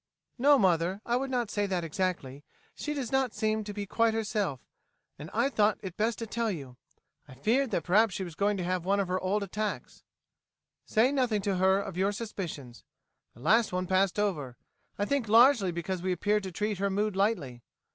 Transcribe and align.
"No, 0.39 0.57
mother, 0.57 0.99
I 1.05 1.15
would 1.15 1.29
not 1.29 1.51
say 1.51 1.67
that 1.67 1.83
exactly. 1.83 2.33
Yet 2.37 2.43
she 2.73 2.93
does 2.95 3.11
not 3.11 3.35
seem 3.35 3.63
to 3.65 3.71
be 3.71 3.85
quite 3.85 4.15
herself, 4.15 4.59
and 5.19 5.29
I 5.31 5.47
thought 5.47 5.77
it 5.83 5.95
best 5.95 6.17
to 6.17 6.25
tell 6.25 6.49
you. 6.49 6.75
I 7.27 7.35
feared 7.35 7.69
that 7.69 7.83
perhaps 7.83 8.15
she 8.15 8.23
was 8.23 8.33
going 8.33 8.57
to 8.57 8.63
have 8.63 8.83
one 8.83 8.99
of 8.99 9.07
her 9.09 9.19
old 9.19 9.43
attacks." 9.43 10.01
"Say 10.87 11.11
nothing 11.11 11.43
to 11.43 11.57
her 11.57 11.79
of 11.79 11.97
your 11.97 12.13
suspicions. 12.13 12.83
The 13.35 13.41
last 13.41 13.71
one 13.71 13.85
passed 13.85 14.17
over, 14.17 14.57
I 14.97 15.05
think 15.05 15.27
largely 15.29 15.71
because 15.71 16.01
we 16.01 16.11
appeared 16.13 16.41
to 16.41 16.51
treat 16.51 16.79
her 16.79 16.89
mood 16.89 17.15
lightly. 17.15 17.61